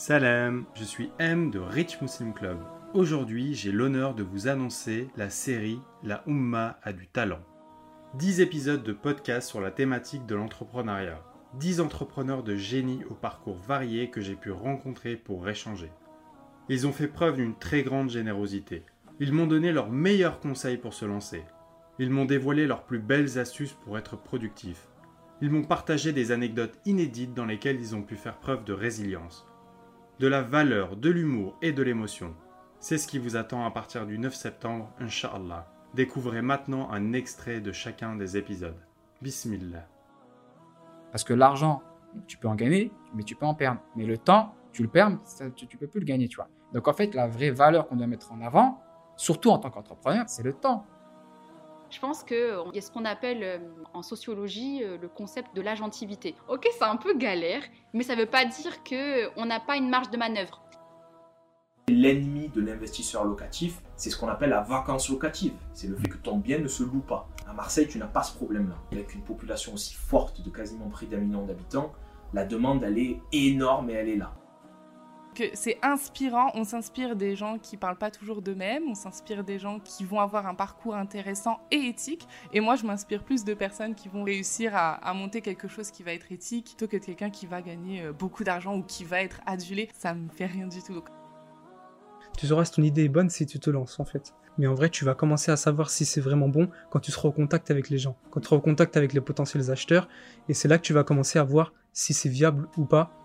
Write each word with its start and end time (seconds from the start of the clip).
Salam, 0.00 0.64
je 0.72 0.82
suis 0.82 1.10
M 1.18 1.50
de 1.50 1.58
Rich 1.58 2.00
Muslim 2.00 2.32
Club. 2.32 2.56
Aujourd'hui, 2.94 3.52
j'ai 3.52 3.70
l'honneur 3.70 4.14
de 4.14 4.22
vous 4.22 4.48
annoncer 4.48 5.08
la 5.14 5.28
série 5.28 5.78
La 6.02 6.22
Ummah 6.26 6.78
a 6.82 6.94
du 6.94 7.06
talent. 7.06 7.42
10 8.14 8.40
épisodes 8.40 8.82
de 8.82 8.94
podcast 8.94 9.46
sur 9.46 9.60
la 9.60 9.70
thématique 9.70 10.24
de 10.24 10.34
l'entrepreneuriat. 10.34 11.22
10 11.58 11.82
entrepreneurs 11.82 12.42
de 12.42 12.56
génie 12.56 13.04
au 13.10 13.14
parcours 13.14 13.58
varié 13.58 14.08
que 14.08 14.22
j'ai 14.22 14.36
pu 14.36 14.50
rencontrer 14.50 15.16
pour 15.16 15.46
échanger. 15.46 15.92
Ils 16.70 16.86
ont 16.86 16.92
fait 16.92 17.06
preuve 17.06 17.36
d'une 17.36 17.58
très 17.58 17.82
grande 17.82 18.08
générosité. 18.08 18.84
Ils 19.18 19.34
m'ont 19.34 19.46
donné 19.46 19.70
leurs 19.70 19.90
meilleurs 19.90 20.40
conseils 20.40 20.78
pour 20.78 20.94
se 20.94 21.04
lancer. 21.04 21.44
Ils 21.98 22.08
m'ont 22.08 22.24
dévoilé 22.24 22.66
leurs 22.66 22.84
plus 22.84 23.00
belles 23.00 23.38
astuces 23.38 23.76
pour 23.84 23.98
être 23.98 24.16
productifs. 24.16 24.88
Ils 25.42 25.50
m'ont 25.50 25.64
partagé 25.64 26.14
des 26.14 26.32
anecdotes 26.32 26.78
inédites 26.86 27.34
dans 27.34 27.44
lesquelles 27.44 27.78
ils 27.78 27.94
ont 27.94 28.02
pu 28.02 28.16
faire 28.16 28.38
preuve 28.38 28.64
de 28.64 28.72
résilience, 28.72 29.46
de 30.20 30.26
la 30.26 30.42
valeur, 30.42 30.96
de 30.98 31.08
l'humour 31.08 31.56
et 31.62 31.72
de 31.72 31.82
l'émotion. 31.82 32.36
C'est 32.78 32.98
ce 32.98 33.08
qui 33.08 33.18
vous 33.18 33.36
attend 33.36 33.64
à 33.64 33.70
partir 33.70 34.04
du 34.04 34.18
9 34.18 34.34
septembre, 34.34 34.92
Inch'Allah. 35.00 35.66
Découvrez 35.94 36.42
maintenant 36.42 36.90
un 36.90 37.14
extrait 37.14 37.62
de 37.62 37.72
chacun 37.72 38.16
des 38.16 38.36
épisodes. 38.36 38.76
Bismillah. 39.22 39.88
Parce 41.10 41.24
que 41.24 41.32
l'argent, 41.32 41.82
tu 42.26 42.36
peux 42.36 42.48
en 42.48 42.54
gagner, 42.54 42.92
mais 43.14 43.22
tu 43.22 43.34
peux 43.34 43.46
en 43.46 43.54
perdre. 43.54 43.80
Mais 43.96 44.04
le 44.04 44.18
temps, 44.18 44.54
tu 44.72 44.82
le 44.82 44.90
perds, 44.90 45.16
tu, 45.56 45.64
ne 45.64 45.78
peux 45.78 45.86
plus 45.86 46.00
le 46.00 46.06
gagner, 46.06 46.28
tu 46.28 46.36
vois. 46.36 46.50
Donc 46.74 46.86
en 46.86 46.92
fait, 46.92 47.14
la 47.14 47.26
vraie 47.26 47.50
valeur 47.50 47.88
qu'on 47.88 47.96
doit 47.96 48.06
mettre 48.06 48.30
en 48.30 48.42
avant, 48.42 48.82
surtout 49.16 49.48
en 49.48 49.58
tant 49.58 49.70
qu'entrepreneur, 49.70 50.28
c'est 50.28 50.42
le 50.42 50.52
temps. 50.52 50.84
Je 51.90 51.98
pense 51.98 52.22
qu'il 52.22 52.36
y 52.72 52.78
a 52.78 52.80
ce 52.80 52.90
qu'on 52.92 53.04
appelle 53.04 53.42
euh, 53.42 53.58
en 53.94 54.02
sociologie 54.02 54.84
euh, 54.84 54.96
le 54.96 55.08
concept 55.08 55.56
de 55.56 55.60
l'agentivité. 55.60 56.36
Ok, 56.48 56.68
c'est 56.70 56.84
un 56.84 56.96
peu 56.96 57.16
galère, 57.16 57.62
mais 57.92 58.04
ça 58.04 58.14
ne 58.14 58.20
veut 58.20 58.28
pas 58.28 58.44
dire 58.44 58.84
qu'on 58.84 59.44
n'a 59.44 59.58
pas 59.58 59.76
une 59.76 59.90
marge 59.90 60.08
de 60.10 60.16
manœuvre. 60.16 60.62
L'ennemi 61.88 62.48
de 62.48 62.60
l'investisseur 62.60 63.24
locatif, 63.24 63.82
c'est 63.96 64.10
ce 64.10 64.16
qu'on 64.16 64.28
appelle 64.28 64.50
la 64.50 64.60
vacance 64.60 65.08
locative. 65.08 65.54
C'est 65.72 65.88
le 65.88 65.96
fait 65.96 66.08
que 66.08 66.16
ton 66.16 66.38
bien 66.38 66.58
ne 66.58 66.68
se 66.68 66.84
loue 66.84 67.00
pas. 67.00 67.28
À 67.48 67.52
Marseille, 67.52 67.88
tu 67.88 67.98
n'as 67.98 68.06
pas 68.06 68.22
ce 68.22 68.36
problème-là. 68.36 68.76
Avec 68.92 69.12
une 69.16 69.22
population 69.22 69.74
aussi 69.74 69.94
forte 69.94 70.42
de 70.42 70.50
quasiment 70.50 70.88
près 70.90 71.06
d'un 71.06 71.18
million 71.18 71.44
d'habitants, 71.44 71.92
la 72.32 72.44
demande, 72.44 72.84
elle 72.84 72.98
est 72.98 73.20
énorme 73.32 73.90
et 73.90 73.94
elle 73.94 74.08
est 74.08 74.16
là 74.16 74.32
c'est 75.54 75.78
inspirant. 75.82 76.50
On 76.54 76.64
s'inspire 76.64 77.16
des 77.16 77.36
gens 77.36 77.58
qui 77.58 77.76
parlent 77.76 77.98
pas 77.98 78.10
toujours 78.10 78.42
d'eux-mêmes, 78.42 78.84
on 78.88 78.94
s'inspire 78.94 79.44
des 79.44 79.58
gens 79.58 79.80
qui 79.80 80.04
vont 80.04 80.20
avoir 80.20 80.46
un 80.46 80.54
parcours 80.54 80.94
intéressant 80.94 81.60
et 81.70 81.76
éthique. 81.76 82.26
Et 82.52 82.60
moi, 82.60 82.76
je 82.76 82.84
m'inspire 82.84 83.22
plus 83.22 83.44
de 83.44 83.54
personnes 83.54 83.94
qui 83.94 84.08
vont 84.08 84.24
réussir 84.24 84.72
à, 84.74 85.12
monter 85.14 85.40
quelque 85.40 85.68
chose 85.68 85.90
qui 85.90 86.02
va 86.02 86.12
être 86.12 86.30
éthique 86.32 86.66
plutôt 86.66 86.86
que 86.86 86.96
de 86.96 87.04
quelqu'un 87.04 87.30
qui 87.30 87.46
va 87.46 87.62
gagner 87.62 88.02
euh, 88.02 88.12
beaucoup 88.12 88.44
d'argent 88.44 88.76
ou 88.76 88.82
qui 88.82 89.04
va 89.04 89.22
être 89.22 89.40
adulé. 89.44 89.88
Ça 89.92 90.14
me 90.14 90.28
fait 90.28 90.46
rien 90.46 90.66
du 90.66 90.82
tout. 90.82 91.02
Tu 92.38 92.46
sauras 92.46 92.64
si 92.64 92.72
ton 92.72 92.82
idée 92.82 93.04
est 93.04 93.08
bonne 93.08 93.28
si 93.28 93.44
tu 93.44 93.58
te 93.58 93.70
lances 93.70 93.98
en 94.00 94.04
fait. 94.04 94.34
Mais 94.56 94.66
en 94.66 94.74
vrai, 94.74 94.88
tu 94.88 95.04
vas 95.04 95.14
commencer 95.14 95.50
à 95.50 95.56
savoir 95.56 95.90
si 95.90 96.04
c'est 96.04 96.20
vraiment 96.20 96.48
bon 96.48 96.68
quand 96.90 97.00
tu 97.00 97.10
seras 97.10 97.28
au 97.28 97.32
contact 97.32 97.70
avec 97.70 97.90
les 97.90 97.98
gens, 97.98 98.16
quand 98.30 98.40
tu 98.40 98.46
seras 98.46 98.56
au 98.56 98.60
contact 98.60 98.96
avec 98.96 99.12
les 99.12 99.20
potentiels 99.20 99.70
acheteurs. 99.70 100.08
Et 100.48 100.54
c'est 100.54 100.68
là 100.68 100.78
que 100.78 100.82
tu 100.82 100.92
vas 100.92 101.04
commencer 101.04 101.38
à 101.38 101.44
voir 101.44 101.72
si 101.92 102.14
c'est 102.14 102.28
viable 102.28 102.68
ou 102.76 102.84
pas 102.84 103.19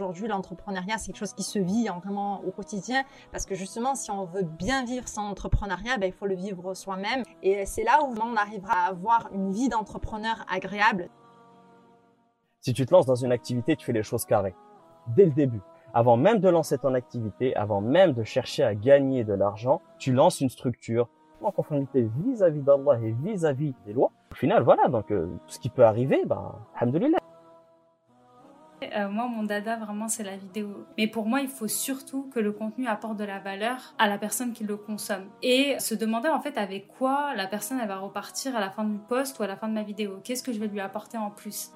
Aujourd'hui, 0.00 0.28
l'entrepreneuriat, 0.28 0.96
c'est 0.96 1.12
quelque 1.12 1.18
chose 1.18 1.34
qui 1.34 1.42
se 1.42 1.58
vit 1.58 1.86
vraiment 2.02 2.42
au 2.42 2.50
quotidien 2.50 3.02
parce 3.32 3.44
que 3.44 3.54
justement, 3.54 3.94
si 3.94 4.10
on 4.10 4.24
veut 4.24 4.44
bien 4.44 4.86
vivre 4.86 5.06
son 5.06 5.20
entrepreneuriat, 5.20 5.98
ben, 5.98 6.06
il 6.06 6.12
faut 6.14 6.24
le 6.24 6.34
vivre 6.34 6.72
soi-même. 6.72 7.22
Et 7.42 7.66
c'est 7.66 7.84
là 7.84 7.98
où 8.02 8.14
on 8.18 8.34
arrivera 8.34 8.86
à 8.86 8.88
avoir 8.88 9.28
une 9.34 9.52
vie 9.52 9.68
d'entrepreneur 9.68 10.46
agréable. 10.50 11.10
Si 12.62 12.72
tu 12.72 12.86
te 12.86 12.94
lances 12.94 13.04
dans 13.04 13.14
une 13.14 13.30
activité, 13.30 13.76
tu 13.76 13.84
fais 13.84 13.92
les 13.92 14.02
choses 14.02 14.24
carrées. 14.24 14.54
Dès 15.08 15.26
le 15.26 15.32
début. 15.32 15.60
Avant 15.92 16.16
même 16.16 16.38
de 16.38 16.48
lancer 16.48 16.78
ton 16.78 16.94
activité, 16.94 17.54
avant 17.54 17.82
même 17.82 18.14
de 18.14 18.24
chercher 18.24 18.62
à 18.62 18.74
gagner 18.74 19.24
de 19.24 19.34
l'argent, 19.34 19.82
tu 19.98 20.14
lances 20.14 20.40
une 20.40 20.48
structure 20.48 21.10
en 21.42 21.52
conformité 21.52 22.08
vis-à-vis 22.24 22.62
d'Allah 22.62 22.98
et 23.02 23.12
vis-à-vis 23.12 23.74
des 23.84 23.92
lois. 23.92 24.12
Au 24.32 24.34
final, 24.34 24.62
voilà, 24.62 24.88
donc 24.88 25.10
euh, 25.10 25.28
ce 25.46 25.58
qui 25.58 25.68
peut 25.68 25.84
arriver, 25.84 26.22
ben, 26.24 26.54
alhamdoulilah. 26.74 27.18
Euh, 28.82 29.08
moi, 29.08 29.26
mon 29.28 29.42
dada, 29.42 29.76
vraiment, 29.76 30.08
c'est 30.08 30.22
la 30.22 30.36
vidéo. 30.36 30.86
Mais 30.96 31.06
pour 31.06 31.26
moi, 31.26 31.40
il 31.40 31.48
faut 31.48 31.68
surtout 31.68 32.30
que 32.34 32.40
le 32.40 32.52
contenu 32.52 32.86
apporte 32.86 33.16
de 33.16 33.24
la 33.24 33.38
valeur 33.38 33.94
à 33.98 34.08
la 34.08 34.16
personne 34.16 34.52
qui 34.52 34.64
le 34.64 34.76
consomme. 34.76 35.26
Et 35.42 35.78
se 35.78 35.94
demander, 35.94 36.28
en 36.28 36.40
fait, 36.40 36.56
avec 36.56 36.88
quoi 36.88 37.34
la 37.34 37.46
personne, 37.46 37.78
elle 37.80 37.88
va 37.88 37.98
repartir 37.98 38.56
à 38.56 38.60
la 38.60 38.70
fin 38.70 38.84
du 38.84 38.98
post 38.98 39.38
ou 39.38 39.42
à 39.42 39.46
la 39.46 39.56
fin 39.56 39.68
de 39.68 39.74
ma 39.74 39.82
vidéo. 39.82 40.20
Qu'est-ce 40.24 40.42
que 40.42 40.52
je 40.52 40.58
vais 40.58 40.68
lui 40.68 40.80
apporter 40.80 41.18
en 41.18 41.30
plus? 41.30 41.72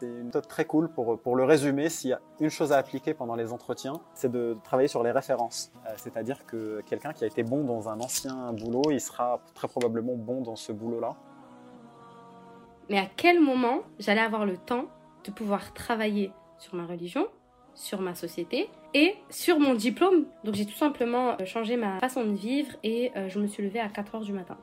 C'est 0.00 0.06
une 0.06 0.24
méthode 0.24 0.46
très 0.48 0.66
cool 0.66 0.88
pour, 0.90 1.18
pour 1.18 1.36
le 1.36 1.44
résumer. 1.44 1.88
S'il 1.88 2.10
y 2.10 2.12
a 2.12 2.20
une 2.40 2.50
chose 2.50 2.72
à 2.72 2.78
appliquer 2.78 3.14
pendant 3.14 3.36
les 3.36 3.52
entretiens, 3.52 3.94
c'est 4.12 4.30
de 4.30 4.56
travailler 4.64 4.88
sur 4.88 5.02
les 5.02 5.12
références. 5.12 5.72
Euh, 5.86 5.90
c'est-à-dire 5.96 6.44
que 6.44 6.82
quelqu'un 6.84 7.12
qui 7.12 7.24
a 7.24 7.26
été 7.26 7.42
bon 7.42 7.64
dans 7.64 7.88
un 7.88 8.00
ancien 8.00 8.52
boulot, 8.52 8.90
il 8.90 9.00
sera 9.00 9.40
très 9.54 9.68
probablement 9.68 10.14
bon 10.16 10.42
dans 10.42 10.56
ce 10.56 10.72
boulot-là. 10.72 11.14
Mais 12.90 12.98
à 12.98 13.06
quel 13.16 13.40
moment 13.40 13.78
j'allais 13.98 14.20
avoir 14.20 14.44
le 14.44 14.58
temps 14.58 14.86
de 15.24 15.30
pouvoir 15.30 15.72
travailler 15.72 16.30
sur 16.58 16.74
ma 16.74 16.86
religion, 16.86 17.26
sur 17.74 18.00
ma 18.00 18.14
société 18.14 18.68
et 18.94 19.14
sur 19.30 19.58
mon 19.58 19.74
diplôme. 19.74 20.26
Donc 20.44 20.54
j'ai 20.54 20.66
tout 20.66 20.76
simplement 20.76 21.36
euh, 21.40 21.44
changé 21.44 21.76
ma 21.76 21.98
façon 21.98 22.24
de 22.24 22.34
vivre 22.34 22.72
et 22.82 23.10
euh, 23.16 23.28
je 23.28 23.40
me 23.40 23.46
suis 23.46 23.62
levée 23.62 23.80
à 23.80 23.88
4 23.88 24.14
heures 24.14 24.20
du 24.22 24.32
matin. 24.32 24.56